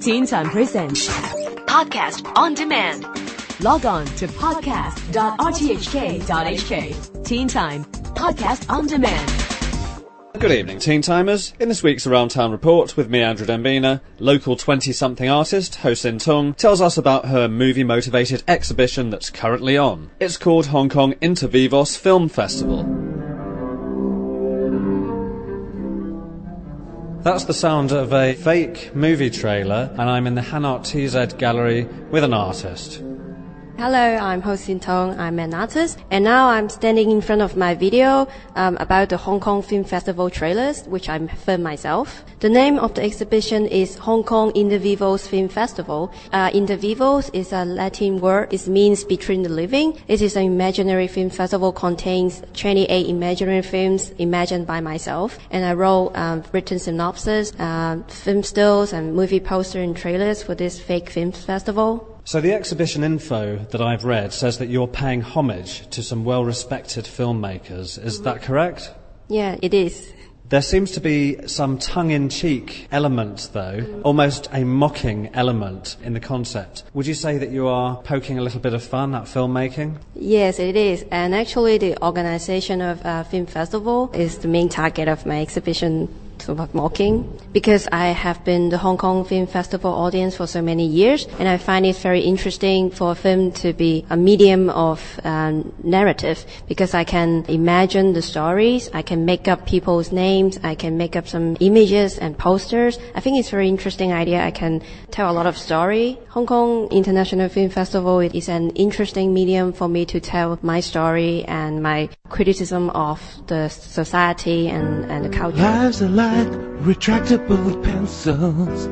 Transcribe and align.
Teen 0.00 0.26
Time 0.26 0.50
Presents 0.50 1.06
Podcast 1.66 2.36
on 2.36 2.54
demand. 2.54 3.04
Log 3.62 3.86
on 3.86 4.04
to 4.16 4.26
podcast.rthk.hk. 4.26 7.24
Teen 7.24 7.46
Time 7.46 7.84
Podcast 7.84 8.68
on 8.68 8.88
Demand. 8.88 10.40
Good 10.40 10.50
evening, 10.50 10.80
Teen 10.80 11.00
Timers. 11.00 11.54
In 11.60 11.68
this 11.68 11.84
week's 11.84 12.08
Around 12.08 12.30
Town 12.30 12.50
report 12.50 12.96
with 12.96 13.08
me, 13.08 13.20
Andrew 13.20 13.46
Dembina, 13.46 14.00
local 14.18 14.56
20-something 14.56 15.30
artist 15.30 15.76
Ho 15.76 15.94
Sin 15.94 16.18
Tung 16.18 16.54
tells 16.54 16.80
us 16.80 16.98
about 16.98 17.26
her 17.26 17.46
movie-motivated 17.46 18.42
exhibition 18.48 19.10
that's 19.10 19.30
currently 19.30 19.78
on. 19.78 20.10
It's 20.18 20.36
called 20.36 20.66
Hong 20.66 20.88
Kong 20.88 21.12
Intervivos 21.22 21.96
Film 21.96 22.28
Festival. 22.28 23.03
That's 27.24 27.44
the 27.44 27.54
sound 27.54 27.90
of 27.90 28.12
a 28.12 28.34
fake 28.34 28.94
movie 28.94 29.30
trailer, 29.30 29.88
and 29.92 30.10
I'm 30.10 30.26
in 30.26 30.34
the 30.34 30.42
Hanart 30.42 30.84
TZ 30.84 31.32
gallery 31.38 31.84
with 32.10 32.22
an 32.22 32.34
artist. 32.34 33.00
Hello, 33.76 33.98
I'm 33.98 34.40
Ho 34.42 34.54
Sin 34.54 34.78
Tung. 34.78 35.18
I'm 35.18 35.40
an 35.40 35.52
artist, 35.52 35.98
and 36.12 36.22
now 36.22 36.48
I'm 36.48 36.68
standing 36.68 37.10
in 37.10 37.20
front 37.20 37.42
of 37.42 37.56
my 37.56 37.74
video 37.74 38.28
um, 38.54 38.76
about 38.78 39.08
the 39.08 39.16
Hong 39.16 39.40
Kong 39.40 39.62
Film 39.62 39.82
Festival 39.82 40.30
trailers, 40.30 40.84
which 40.84 41.08
I 41.08 41.18
filmed 41.26 41.64
myself. 41.64 42.24
The 42.38 42.48
name 42.48 42.78
of 42.78 42.94
the 42.94 43.02
exhibition 43.02 43.66
is 43.66 43.98
Hong 43.98 44.22
Kong 44.22 44.52
Intervivos 44.52 45.26
Film 45.26 45.48
Festival. 45.48 46.12
Uh, 46.32 46.50
Intervivos 46.50 47.30
is 47.34 47.52
a 47.52 47.64
Latin 47.64 48.20
word. 48.20 48.54
It 48.54 48.68
means 48.68 49.02
between 49.02 49.42
the 49.42 49.48
living. 49.48 50.00
It 50.06 50.22
is 50.22 50.36
an 50.36 50.44
imaginary 50.44 51.08
film 51.08 51.30
festival 51.30 51.72
contains 51.72 52.42
28 52.54 53.08
imaginary 53.08 53.62
films 53.62 54.10
imagined 54.18 54.68
by 54.68 54.80
myself, 54.80 55.36
and 55.50 55.64
I 55.64 55.74
wrote 55.74 56.12
um, 56.14 56.44
written 56.52 56.78
synopsis, 56.78 57.52
uh, 57.58 57.98
film 58.06 58.44
stills, 58.44 58.92
and 58.92 59.16
movie 59.16 59.40
poster 59.40 59.80
and 59.80 59.96
trailers 59.96 60.44
for 60.44 60.54
this 60.54 60.78
fake 60.78 61.10
film 61.10 61.32
festival. 61.32 62.13
So 62.26 62.40
the 62.40 62.54
exhibition 62.54 63.04
info 63.04 63.58
that 63.70 63.82
I've 63.82 64.06
read 64.06 64.32
says 64.32 64.56
that 64.56 64.70
you're 64.70 64.88
paying 64.88 65.20
homage 65.20 65.86
to 65.90 66.02
some 66.02 66.24
well-respected 66.24 67.04
filmmakers. 67.04 68.02
Is 68.02 68.22
that 68.22 68.40
correct? 68.40 68.90
Yeah, 69.28 69.58
it 69.60 69.74
is. 69.74 70.10
There 70.48 70.62
seems 70.62 70.92
to 70.92 71.00
be 71.00 71.46
some 71.46 71.78
tongue-in-cheek 71.78 72.88
element, 72.90 73.50
though, 73.52 74.00
almost 74.04 74.48
a 74.52 74.64
mocking 74.64 75.34
element 75.34 75.98
in 76.02 76.14
the 76.14 76.20
concept. 76.20 76.84
Would 76.94 77.06
you 77.06 77.12
say 77.12 77.36
that 77.36 77.50
you 77.50 77.66
are 77.66 77.96
poking 78.02 78.38
a 78.38 78.42
little 78.42 78.60
bit 78.60 78.72
of 78.72 78.82
fun 78.82 79.14
at 79.14 79.24
filmmaking? 79.24 79.98
Yes, 80.14 80.58
it 80.58 80.76
is. 80.76 81.04
And 81.10 81.34
actually, 81.34 81.76
the 81.76 82.02
organization 82.02 82.80
of 82.80 83.04
uh, 83.04 83.24
film 83.24 83.44
festival 83.44 84.10
is 84.14 84.38
the 84.38 84.48
main 84.48 84.70
target 84.70 85.08
of 85.08 85.26
my 85.26 85.42
exhibition 85.42 86.08
mocking 86.48 87.38
because 87.52 87.88
I 87.92 88.08
have 88.08 88.44
been 88.44 88.68
the 88.68 88.78
Hong 88.78 88.96
Kong 88.96 89.24
Film 89.24 89.46
Festival 89.46 89.92
audience 89.92 90.36
for 90.36 90.46
so 90.46 90.60
many 90.60 90.86
years 90.86 91.26
and 91.38 91.48
I 91.48 91.56
find 91.56 91.86
it 91.86 91.96
very 91.96 92.20
interesting 92.20 92.90
for 92.90 93.12
a 93.12 93.14
film 93.14 93.52
to 93.52 93.72
be 93.72 94.04
a 94.10 94.16
medium 94.16 94.70
of 94.70 95.00
um, 95.24 95.72
narrative 95.82 96.44
because 96.68 96.94
I 96.94 97.04
can 97.04 97.44
imagine 97.48 98.12
the 98.12 98.22
stories, 98.22 98.90
I 98.92 99.02
can 99.02 99.24
make 99.24 99.48
up 99.48 99.66
people's 99.66 100.12
names, 100.12 100.58
I 100.62 100.74
can 100.74 100.96
make 100.96 101.16
up 101.16 101.28
some 101.28 101.56
images 101.60 102.18
and 102.18 102.36
posters. 102.36 102.98
I 103.14 103.20
think 103.20 103.38
it's 103.38 103.48
a 103.48 103.52
very 103.52 103.68
interesting 103.68 104.12
idea. 104.12 104.42
I 104.42 104.50
can 104.50 104.82
tell 105.10 105.30
a 105.30 105.34
lot 105.34 105.46
of 105.46 105.56
story. 105.56 106.18
Hong 106.30 106.46
Kong 106.46 106.88
International 106.90 107.48
Film 107.48 107.70
Festival 107.70 108.20
is 108.20 108.48
an 108.48 108.70
interesting 108.70 109.32
medium 109.32 109.72
for 109.72 109.88
me 109.88 110.04
to 110.06 110.20
tell 110.20 110.58
my 110.62 110.80
story 110.80 111.44
and 111.44 111.82
my 111.82 112.08
criticism 112.28 112.90
of 112.90 113.20
the 113.46 113.68
society 113.68 114.68
and, 114.68 115.04
and 115.10 115.24
the 115.24 115.28
culture. 115.28 115.58
Like 116.34 116.48
retractable 116.82 117.80
pencils. 117.84 118.88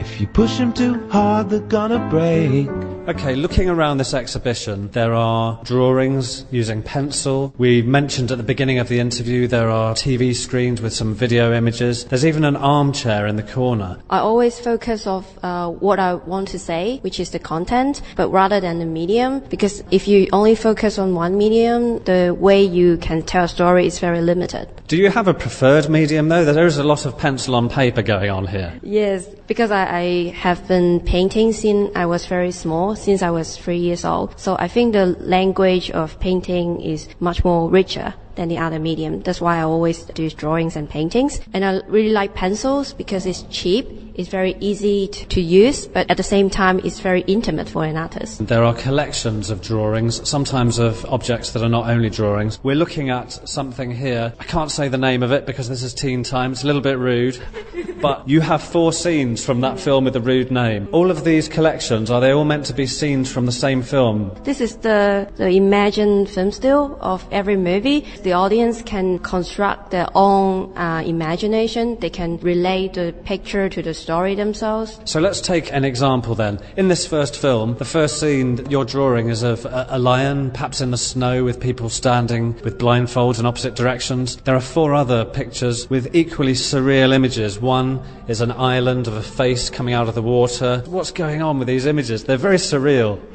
If 0.00 0.20
you 0.20 0.26
push 0.26 0.58
them 0.58 0.72
too 0.72 1.08
hard, 1.10 1.50
they're 1.50 1.60
gonna 1.60 2.08
break. 2.10 2.79
Okay, 3.08 3.34
looking 3.34 3.68
around 3.68 3.96
this 3.96 4.12
exhibition, 4.14 4.90
there 4.92 5.14
are 5.14 5.58
drawings 5.64 6.44
using 6.50 6.82
pencil. 6.82 7.52
We 7.56 7.82
mentioned 7.82 8.30
at 8.30 8.36
the 8.36 8.44
beginning 8.44 8.78
of 8.78 8.88
the 8.88 9.00
interview 9.00 9.48
there 9.48 9.70
are 9.70 9.94
TV 9.94 10.34
screens 10.34 10.80
with 10.80 10.92
some 10.92 11.14
video 11.14 11.52
images. 11.52 12.04
There's 12.04 12.26
even 12.26 12.44
an 12.44 12.56
armchair 12.56 13.26
in 13.26 13.36
the 13.36 13.42
corner. 13.42 13.98
I 14.10 14.18
always 14.18 14.60
focus 14.60 15.06
of 15.06 15.26
uh, 15.42 15.70
what 15.70 15.98
I 15.98 16.14
want 16.14 16.48
to 16.48 16.58
say, 16.58 16.98
which 17.00 17.18
is 17.18 17.30
the 17.30 17.38
content, 17.38 18.02
but 18.16 18.28
rather 18.28 18.60
than 18.60 18.78
the 18.78 18.86
medium, 18.86 19.40
because 19.48 19.82
if 19.90 20.06
you 20.06 20.28
only 20.32 20.54
focus 20.54 20.98
on 20.98 21.14
one 21.14 21.38
medium, 21.38 22.04
the 22.04 22.36
way 22.38 22.62
you 22.62 22.98
can 22.98 23.22
tell 23.22 23.44
a 23.44 23.48
story 23.48 23.86
is 23.86 23.98
very 23.98 24.20
limited. 24.20 24.68
Do 24.86 24.96
you 24.96 25.10
have 25.10 25.26
a 25.26 25.34
preferred 25.34 25.88
medium 25.88 26.28
though? 26.28 26.44
There 26.44 26.66
is 26.66 26.78
a 26.78 26.84
lot 26.84 27.06
of 27.06 27.16
pencil 27.16 27.54
on 27.54 27.68
paper 27.70 28.02
going 28.02 28.30
on 28.30 28.46
here. 28.46 28.78
Yes, 28.82 29.26
because 29.46 29.70
I, 29.70 29.84
I 29.86 30.28
have 30.30 30.68
been 30.68 31.00
painting 31.00 31.52
since 31.52 31.90
I 31.96 32.06
was 32.06 32.26
very 32.26 32.52
small, 32.52 32.89
since 32.94 33.22
I 33.22 33.30
was 33.30 33.56
three 33.56 33.78
years 33.78 34.04
old. 34.04 34.38
So 34.38 34.56
I 34.58 34.68
think 34.68 34.92
the 34.92 35.06
language 35.06 35.90
of 35.90 36.18
painting 36.20 36.80
is 36.80 37.08
much 37.20 37.44
more 37.44 37.68
richer 37.68 38.14
than 38.36 38.48
the 38.48 38.58
other 38.58 38.78
medium. 38.78 39.20
That's 39.22 39.40
why 39.40 39.58
I 39.58 39.62
always 39.62 40.04
do 40.04 40.30
drawings 40.30 40.76
and 40.76 40.88
paintings. 40.88 41.40
And 41.52 41.64
I 41.64 41.80
really 41.88 42.10
like 42.10 42.34
pencils 42.34 42.92
because 42.94 43.26
it's 43.26 43.42
cheap, 43.50 43.86
it's 44.14 44.28
very 44.28 44.56
easy 44.60 45.08
to, 45.08 45.26
to 45.26 45.40
use, 45.40 45.86
but 45.86 46.10
at 46.10 46.16
the 46.16 46.22
same 46.22 46.48
time, 46.48 46.80
it's 46.84 47.00
very 47.00 47.22
intimate 47.22 47.68
for 47.68 47.84
an 47.84 47.96
artist. 47.96 48.46
There 48.46 48.64
are 48.64 48.74
collections 48.74 49.50
of 49.50 49.60
drawings, 49.60 50.26
sometimes 50.28 50.78
of 50.78 51.04
objects 51.06 51.52
that 51.52 51.62
are 51.62 51.68
not 51.68 51.90
only 51.90 52.10
drawings. 52.10 52.58
We're 52.62 52.76
looking 52.76 53.10
at 53.10 53.46
something 53.48 53.90
here. 53.90 54.32
I 54.38 54.44
can't 54.44 54.70
say 54.70 54.88
the 54.88 54.98
name 54.98 55.22
of 55.22 55.32
it 55.32 55.44
because 55.44 55.68
this 55.68 55.82
is 55.82 55.92
teen 55.92 56.22
time. 56.22 56.52
It's 56.52 56.62
a 56.62 56.66
little 56.66 56.82
bit 56.82 56.98
rude. 56.98 57.38
But 58.00 58.26
you 58.26 58.40
have 58.40 58.62
four 58.62 58.92
scenes 58.92 59.44
from 59.44 59.60
that 59.60 59.78
film 59.78 60.04
with 60.04 60.14
the 60.14 60.20
rude 60.20 60.50
name. 60.50 60.88
All 60.92 61.10
of 61.10 61.24
these 61.24 61.48
collections, 61.48 62.10
are 62.10 62.20
they 62.20 62.30
all 62.30 62.44
meant 62.44 62.64
to 62.66 62.72
be 62.72 62.86
scenes 62.86 63.30
from 63.30 63.44
the 63.46 63.52
same 63.52 63.82
film? 63.82 64.34
This 64.44 64.60
is 64.60 64.76
the, 64.76 65.28
the 65.36 65.48
imagined 65.48 66.30
film 66.30 66.50
still 66.50 66.96
of 67.00 67.26
every 67.30 67.56
movie. 67.56 68.06
The 68.22 68.32
audience 68.32 68.80
can 68.82 69.18
construct 69.18 69.90
their 69.90 70.08
own 70.14 70.76
uh, 70.78 71.02
imagination. 71.04 71.98
They 72.00 72.08
can 72.10 72.38
relate 72.38 72.94
the 72.94 73.14
picture 73.24 73.68
to 73.68 73.82
the 73.82 73.92
story 73.92 74.34
themselves. 74.34 74.98
So 75.04 75.20
let's 75.20 75.40
take 75.40 75.70
an 75.72 75.84
example 75.84 76.34
then. 76.34 76.58
In 76.76 76.88
this 76.88 77.06
first 77.06 77.36
film, 77.36 77.76
the 77.76 77.84
first 77.84 78.18
scene 78.18 78.54
that 78.56 78.70
you're 78.70 78.84
drawing 78.84 79.28
is 79.28 79.42
of 79.42 79.66
a, 79.66 79.86
a 79.90 79.98
lion, 79.98 80.52
perhaps 80.52 80.80
in 80.80 80.90
the 80.90 80.98
snow, 80.98 81.44
with 81.44 81.60
people 81.60 81.90
standing 81.90 82.54
with 82.62 82.78
blindfolds 82.78 83.38
in 83.38 83.44
opposite 83.44 83.76
directions. 83.76 84.36
There 84.36 84.56
are 84.56 84.60
four 84.60 84.94
other 84.94 85.24
pictures 85.24 85.88
with 85.90 86.14
equally 86.14 86.54
surreal 86.54 87.12
images. 87.12 87.58
One 87.58 87.89
is 88.28 88.40
an 88.40 88.52
island 88.52 89.08
of 89.08 89.14
a 89.14 89.22
face 89.22 89.70
coming 89.70 89.94
out 89.94 90.08
of 90.08 90.14
the 90.14 90.22
water. 90.22 90.82
What's 90.86 91.10
going 91.10 91.42
on 91.42 91.58
with 91.58 91.68
these 91.68 91.86
images? 91.86 92.24
They're 92.24 92.44
very 92.48 92.60
surreal. 92.70 93.18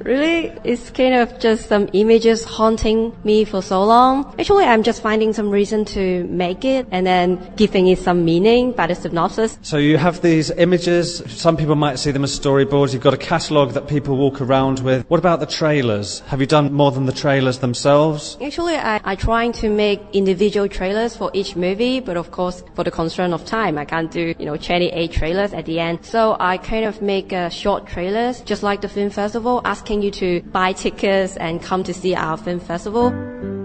Really, 0.00 0.52
it's 0.64 0.90
kind 0.90 1.14
of 1.14 1.38
just 1.38 1.68
some 1.68 1.88
images 1.92 2.44
haunting 2.44 3.12
me 3.22 3.44
for 3.44 3.60
so 3.62 3.84
long. 3.84 4.34
Actually, 4.38 4.64
I'm 4.64 4.82
just 4.82 5.02
finding 5.02 5.32
some 5.32 5.50
reason 5.50 5.84
to 5.96 6.24
make 6.24 6.64
it 6.64 6.86
and 6.90 7.06
then 7.06 7.52
giving 7.56 7.86
it 7.86 7.98
some 7.98 8.24
meaning 8.24 8.72
by 8.72 8.86
the 8.86 8.94
synopsis. 8.94 9.58
So 9.62 9.76
you 9.76 9.98
have 9.98 10.22
these 10.22 10.50
images. 10.52 11.22
Some 11.26 11.56
people 11.56 11.74
might 11.76 11.98
see 11.98 12.10
them 12.10 12.24
as 12.24 12.38
storyboards. 12.38 12.92
You've 12.92 13.02
got 13.02 13.14
a 13.14 13.18
catalogue 13.18 13.72
that 13.72 13.88
people 13.88 14.16
walk 14.16 14.40
around 14.40 14.80
with. 14.80 15.04
What 15.08 15.18
about 15.18 15.40
the 15.40 15.46
trailers? 15.46 16.20
Have 16.28 16.40
you 16.40 16.46
done 16.46 16.72
more 16.72 16.90
than 16.90 17.06
the 17.06 17.12
trailers 17.12 17.58
themselves? 17.58 18.38
Actually, 18.42 18.76
I, 18.76 19.00
I'm 19.04 19.18
trying 19.18 19.52
to 19.54 19.68
make 19.68 20.00
individual 20.12 20.68
trailers 20.68 21.16
for 21.16 21.30
each 21.34 21.56
movie, 21.56 22.00
but 22.00 22.16
of 22.16 22.30
course, 22.30 22.64
for 22.74 22.84
the 22.84 22.90
constraint 22.90 23.34
of 23.34 23.44
time, 23.44 23.76
I 23.76 23.84
can't 23.84 23.99
do, 24.06 24.34
you 24.38 24.46
know, 24.46 24.56
28 24.56 25.12
trailers 25.12 25.52
at 25.52 25.66
the 25.66 25.80
end. 25.80 26.04
So 26.04 26.36
I 26.38 26.58
kind 26.58 26.84
of 26.84 27.02
make 27.02 27.32
uh, 27.32 27.48
short 27.48 27.86
trailers, 27.86 28.40
just 28.40 28.62
like 28.62 28.80
the 28.80 28.88
film 28.88 29.10
festival, 29.10 29.60
asking 29.64 30.02
you 30.02 30.10
to 30.12 30.42
buy 30.42 30.72
tickets 30.72 31.36
and 31.36 31.62
come 31.62 31.84
to 31.84 31.94
see 31.94 32.14
our 32.14 32.36
film 32.36 32.60
festival. 32.60 33.10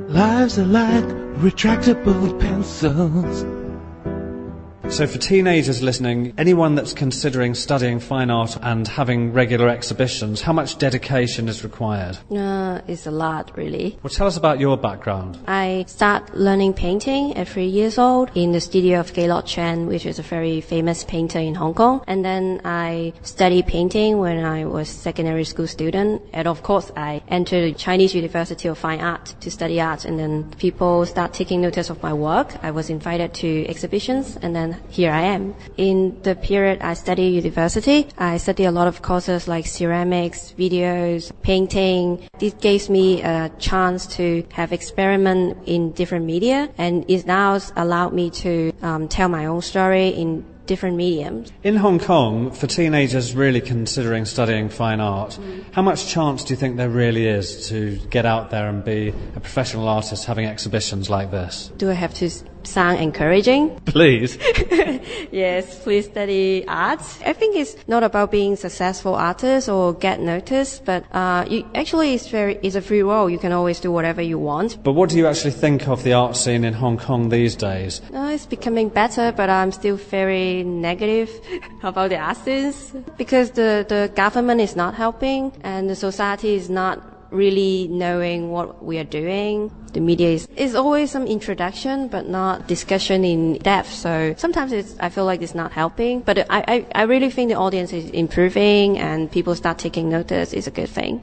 Lives 0.10 0.60
are 0.60 0.66
like 0.66 1.06
retractable 1.40 2.40
pencils. 2.40 3.65
So 4.90 5.06
for 5.08 5.18
teenagers 5.18 5.82
listening, 5.82 6.34
anyone 6.38 6.76
that's 6.76 6.94
considering 6.94 7.54
studying 7.54 8.00
fine 8.00 8.30
art 8.30 8.58
and 8.62 8.88
having 8.88 9.34
regular 9.34 9.68
exhibitions, 9.68 10.42
how 10.42 10.54
much 10.54 10.78
dedication 10.78 11.50
is 11.50 11.66
required? 11.66 12.18
Uh, 12.32 12.80
it's 12.88 13.06
a 13.06 13.12
lot, 13.12 13.52
really. 13.58 14.00
Well, 14.04 14.10
tell 14.10 14.26
us 14.26 14.38
about 14.38 14.62
your 14.62 14.78
background. 14.78 15.38
I 15.48 15.84
start 15.88 16.34
learning 16.38 16.76
painting 16.76 17.36
at 17.36 17.50
three 17.50 17.66
years 17.66 17.98
old 17.98 18.32
in 18.36 18.54
the 18.54 18.62
studio 18.62 19.02
of 19.02 19.14
Gaylord 19.14 19.46
Chen, 19.46 19.88
which 19.88 20.06
is 20.06 20.18
a 20.18 20.22
very 20.22 20.62
famous 20.62 21.04
painter 21.04 21.40
in 21.40 21.56
Hong 21.56 21.74
Kong. 21.74 22.02
And 22.08 22.24
then 22.24 22.62
I 22.64 23.12
studied 23.22 23.68
painting 23.68 24.20
when 24.20 24.46
I 24.46 24.64
was 24.64 24.88
secondary 24.88 25.44
school 25.44 25.68
student. 25.68 26.22
And 26.32 26.48
of 26.48 26.64
course, 26.64 26.90
I 26.96 27.22
entered 27.28 27.74
the 27.74 27.78
Chinese 27.78 28.16
University 28.16 28.70
of 28.70 28.78
Fine 28.78 29.02
Art 29.02 29.36
to 29.42 29.52
study 29.52 29.82
art. 29.82 30.06
And 30.06 30.18
then 30.18 30.52
people 30.52 31.06
start 31.06 31.34
taking 31.34 31.60
notice 31.60 31.90
of 31.90 32.02
my 32.02 32.14
work. 32.14 32.64
I 32.64 32.72
was 32.72 32.90
invited 32.90 33.34
to 33.36 33.68
exhibitions 33.68 34.38
and 34.42 34.56
then 34.56 34.75
here 34.90 35.12
I 35.12 35.22
am. 35.22 35.56
In 35.78 36.22
the 36.24 36.36
period 36.36 36.82
I 36.82 36.94
study 36.94 37.28
university, 37.28 38.08
I 38.18 38.38
study 38.38 38.66
a 38.66 38.72
lot 38.72 38.88
of 38.88 39.02
courses 39.02 39.48
like 39.48 39.66
ceramics, 39.66 40.54
videos, 40.58 41.32
painting. 41.42 42.28
This 42.40 42.54
gives 42.54 42.90
me 42.90 43.22
a 43.22 43.52
chance 43.60 44.08
to 44.18 44.44
have 44.54 44.72
experiment 44.72 45.58
in 45.66 45.92
different 45.92 46.26
media 46.26 46.70
and 46.78 47.06
it 47.10 47.26
now 47.26 47.60
allowed 47.76 48.14
me 48.14 48.30
to 48.30 48.74
um, 48.82 49.08
tell 49.08 49.30
my 49.30 49.46
own 49.46 49.62
story 49.62 50.10
in 50.10 50.46
different 50.66 50.98
mediums. 50.98 51.52
In 51.64 51.76
Hong 51.76 52.00
Kong, 52.00 52.52
for 52.52 52.68
teenagers 52.68 53.36
really 53.36 53.62
considering 53.62 54.26
studying 54.26 54.70
fine 54.70 55.00
art, 55.00 55.38
how 55.72 55.82
much 55.82 56.08
chance 56.08 56.44
do 56.44 56.54
you 56.54 56.58
think 56.58 56.78
there 56.78 56.90
really 56.90 57.28
is 57.28 57.70
to 57.70 57.98
get 58.10 58.26
out 58.26 58.50
there 58.50 58.68
and 58.68 58.84
be 58.84 59.14
a 59.36 59.40
professional 59.40 59.88
artist 59.88 60.26
having 60.26 60.46
exhibitions 60.46 61.10
like 61.10 61.32
this? 61.32 61.72
Do 61.78 61.90
I 61.90 61.94
have 61.94 62.14
to 62.16 62.30
sound 62.66 63.00
encouraging? 63.00 63.80
Please. 63.86 64.38
Yes, 65.32 65.84
please 65.84 66.06
study 66.06 66.64
arts. 66.68 67.20
I 67.26 67.34
think 67.34 67.58
it's 67.58 67.76
not 67.88 68.04
about 68.04 68.32
being 68.32 68.56
successful 68.56 69.16
artist 69.16 69.68
or 69.68 69.94
get 69.94 70.22
noticed, 70.22 70.86
but 70.86 71.04
uh, 71.14 71.46
you, 71.50 71.66
actually 71.76 72.14
it's 72.14 72.28
very 72.28 72.58
it's 72.64 72.76
a 72.76 72.82
free 72.82 73.04
world. 73.04 73.32
You 73.32 73.38
can 73.38 73.52
always 73.52 73.80
do 73.80 73.92
whatever 73.92 74.22
you 74.22 74.40
want. 74.40 74.82
But 74.84 74.94
what 74.94 75.10
do 75.10 75.18
you 75.18 75.28
actually 75.28 75.52
think 75.52 75.88
of 75.88 76.04
the 76.04 76.14
art 76.14 76.36
scene 76.38 76.64
in 76.64 76.74
Hong 76.74 76.98
Kong 76.98 77.30
these 77.30 77.56
days? 77.56 78.02
Uh, 78.14 78.32
it's 78.34 78.46
becoming 78.46 78.90
better, 78.90 79.34
but 79.34 79.50
I'm 79.50 79.72
still 79.72 79.98
very 79.98 80.64
negative 80.64 81.30
about 81.84 82.10
the 82.10 82.18
art 82.18 82.38
scenes 82.38 82.94
because 83.18 83.52
the, 83.52 83.86
the 83.88 84.12
government 84.16 84.62
is 84.62 84.76
not 84.76 84.96
helping 84.96 85.52
and 85.64 85.90
the 85.90 85.96
society 85.96 86.56
is 86.56 86.70
not 86.70 87.15
really 87.36 87.88
knowing 87.90 88.50
what 88.50 88.84
we 88.84 88.98
are 88.98 89.04
doing. 89.04 89.72
The 89.94 90.00
media 90.00 90.30
is, 90.30 90.48
is 90.56 90.76
always 90.76 91.12
some 91.12 91.28
introduction, 91.28 92.08
but 92.08 92.28
not 92.28 92.68
discussion 92.68 93.24
in 93.24 93.58
depth. 93.60 93.92
So 93.94 94.34
sometimes 94.38 94.72
it's, 94.72 94.96
I 95.00 95.10
feel 95.10 95.26
like 95.26 95.42
it's 95.42 95.56
not 95.56 95.72
helping, 95.72 96.22
but 96.22 96.40
I, 96.50 96.64
I, 96.68 96.86
I 96.96 97.04
really 97.04 97.30
think 97.30 97.50
the 97.50 97.56
audience 97.56 97.94
is 97.94 98.10
improving 98.12 98.98
and 98.98 99.32
people 99.32 99.56
start 99.56 99.78
taking 99.78 100.10
notice. 100.10 100.54
is 100.54 100.68
a 100.68 100.72
good 100.72 100.90
thing. 100.90 101.22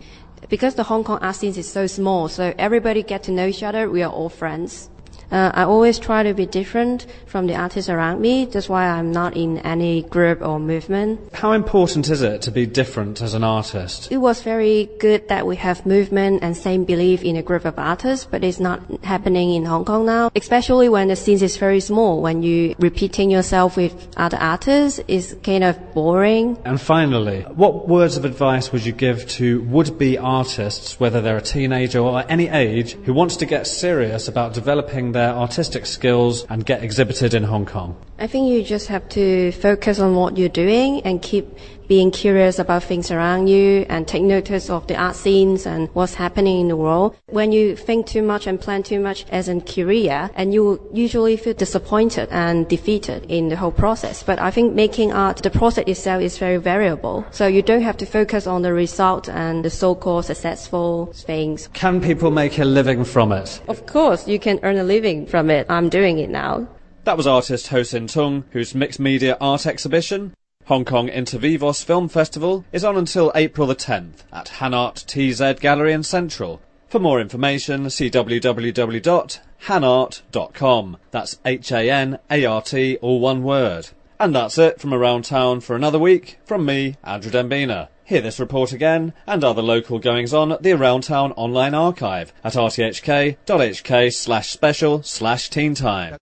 Because 0.49 0.75
the 0.75 0.85
Hong 0.85 1.05
Kong 1.05 1.19
art 1.23 1.37
scene 1.37 1.55
is 1.55 1.71
so 1.71 1.87
small, 1.87 2.29
so 2.29 2.53
everybody 2.59 3.03
get 3.03 3.23
to 3.25 3.31
know 3.33 3.47
each 3.47 3.63
other. 3.63 3.89
We 3.89 4.03
are 4.03 4.13
all 4.13 4.29
friends. 4.29 4.91
Uh, 5.33 5.51
I 5.55 5.65
always 5.65 5.99
try 5.99 6.23
to 6.23 6.35
be 6.35 6.45
different 6.45 7.07
from 7.25 7.47
the 7.47 7.57
artists 7.57 7.89
around 7.89 8.21
me. 8.21 8.45
That's 8.45 8.69
why 8.69 8.87
I'm 8.87 9.13
not 9.13 9.35
in 9.35 9.59
any 9.61 10.03
group 10.03 10.43
or 10.43 10.61
movement. 10.61 11.21
How 11.33 11.53
important 11.53 12.11
is 12.11 12.21
it 12.21 12.43
to 12.43 12.51
be 12.51 12.67
different 12.67 13.23
as 13.23 13.33
an 13.33 13.43
artist? 13.43 14.13
It 14.13 14.19
was 14.19 14.43
very 14.43 14.91
good 14.99 15.29
that 15.29 15.47
we 15.47 15.57
have 15.57 15.87
movement 15.87 16.43
and 16.43 16.55
same 16.55 16.85
belief 16.85 17.25
in 17.25 17.37
a 17.37 17.43
group 17.43 17.65
of 17.65 17.79
artists, 17.79 18.27
but 18.31 18.45
it's 18.45 18.61
not 18.61 18.83
happening 19.03 19.55
in 19.55 19.65
Hong 19.65 19.87
Kong 19.87 20.05
now. 20.05 20.31
Especially 20.37 20.91
when 20.91 21.09
the 21.09 21.17
scene 21.17 21.43
is 21.43 21.57
very 21.57 21.81
small. 21.81 22.21
When 22.21 22.43
you 22.43 22.75
repeating 22.79 23.31
yourself 23.31 23.79
with 23.79 23.95
other 24.19 24.37
artists 24.37 25.01
is 25.09 25.35
kind 25.43 25.65
of 25.65 25.95
boring. 25.95 26.59
And 26.67 26.79
finally, 26.79 27.41
what 27.55 27.89
words 27.89 28.19
of 28.19 28.27
advice 28.27 28.71
would 28.71 28.85
you 28.85 28.93
give 28.93 29.27
to 29.41 29.63
would-be 29.63 30.19
artists, 30.19 31.01
whether 31.01 31.23
they're 31.23 31.39
a 31.39 31.41
teenager 31.41 32.01
or 32.01 32.23
any 32.29 32.49
age, 32.49 32.93
who 33.05 33.15
wants 33.15 33.37
to 33.37 33.47
get 33.47 33.67
serious 33.67 34.29
about 34.29 34.53
developing 34.53 35.13
their 35.13 35.22
artistic 35.31 35.87
skills 35.87 36.45
and 36.49 36.65
get 36.65 36.83
exhibited 36.83 37.35
in 37.35 37.45
Hong 37.45 37.67
Kong? 37.67 37.97
I 38.19 38.27
think 38.27 38.49
you 38.49 38.63
just 38.63 38.89
have 38.89 39.09
to 39.11 39.53
focus 39.53 39.99
on 39.99 40.15
what 40.15 40.37
you're 40.37 40.49
doing 40.49 41.03
and 41.03 41.21
keep 41.21 41.47
being 41.93 42.11
curious 42.11 42.59
about 42.59 42.83
things 42.83 43.11
around 43.11 43.49
you 43.49 43.85
and 43.91 44.09
take 44.09 44.23
notice 44.23 44.71
of 44.71 44.87
the 44.87 44.97
art 44.97 45.15
scenes 45.15 45.67
and 45.67 45.91
what's 45.93 46.15
happening 46.15 46.59
in 46.63 46.69
the 46.69 46.75
world. 46.87 47.15
When 47.27 47.53
you 47.53 47.77
think 47.77 48.07
too 48.07 48.23
much 48.23 48.47
and 48.47 48.59
plan 48.59 48.83
too 48.83 48.99
much 48.99 49.27
as 49.31 49.47
in 49.47 49.61
career, 49.61 50.31
and 50.35 50.55
you 50.55 50.81
usually 50.95 51.37
feel 51.37 51.53
disappointed 51.53 52.31
and 52.31 52.67
defeated 52.67 53.27
in 53.29 53.51
the 53.51 53.57
whole 53.57 53.77
process. 53.85 54.23
But 54.23 54.39
I 54.39 54.51
think 54.51 54.73
making 54.73 55.13
art, 55.13 55.43
the 55.43 55.51
process 55.51 55.85
itself 55.87 56.23
is 56.23 56.39
very 56.39 56.57
variable. 56.57 57.27
So 57.31 57.47
you 57.47 57.61
don't 57.61 57.83
have 57.83 57.99
to 57.99 58.07
focus 58.07 58.47
on 58.47 58.63
the 58.63 58.73
result 58.73 59.29
and 59.29 59.63
the 59.63 59.69
so-called 59.69 60.25
successful 60.25 61.13
things. 61.13 61.69
Can 61.75 62.01
people 62.01 62.31
make 62.31 62.59
a 62.59 62.65
living 62.65 63.05
from 63.05 63.33
it? 63.33 63.61
Of 63.69 63.85
course, 63.85 64.27
you 64.27 64.39
can 64.39 64.61
earn 64.63 64.79
a 64.79 64.85
living 64.85 65.27
from 65.27 65.51
it. 65.51 65.67
I'm 65.69 65.91
doing 65.91 66.17
it 66.21 66.31
now. 66.31 66.67
That 67.05 67.19
was 67.19 67.27
artist 67.27 67.69
Ho 67.69 67.83
Sin 67.83 68.07
Tung, 68.07 68.45
whose 68.53 68.75
mixed 68.75 69.01
media 69.01 69.37
art 69.41 69.67
exhibition, 69.67 70.33
Hong 70.67 70.85
Kong 70.85 71.09
Intervivos 71.09 71.85
Film 71.85 72.09
Festival, 72.09 72.65
is 72.73 72.85
on 72.85 72.97
until 72.97 73.33
April 73.35 73.67
the 73.67 73.75
10th 73.75 74.23
at 74.33 74.47
Hanart 74.59 75.05
TZ 75.07 75.61
Gallery 75.61 75.93
in 75.93 76.03
Central. 76.03 76.61
For 76.89 76.99
more 76.99 77.21
information, 77.21 77.91
see 77.91 78.11
www.hanart.com. 78.11 80.97
That's 81.11 81.39
H-A-N-A-R-T, 81.45 82.99
all 83.01 83.21
one 83.21 83.43
word. 83.43 83.89
And 84.21 84.35
that's 84.35 84.59
it 84.59 84.81
from 84.81 84.95
around 84.95 85.25
town 85.25 85.61
for 85.61 85.75
another 85.75 85.99
week 85.99 86.39
from 86.45 86.65
me, 86.65 86.97
Andrew 87.03 87.33
Dembina. 87.33 87.89
Hear 88.05 88.21
this 88.21 88.39
report 88.39 88.73
again 88.73 89.15
and 89.27 89.43
other 89.43 89.63
local 89.63 89.99
goings 89.99 90.35
on 90.35 90.53
at 90.53 90.63
the 90.63 90.73
Around 90.73 91.05
Town 91.05 91.33
online 91.33 91.75
archive 91.75 92.33
at 92.45 92.53
rthk.hk 92.53 94.13
slash 94.13 94.51
special 94.51 95.03
slash 95.03 95.49
teen 95.49 95.75
time. 95.75 96.11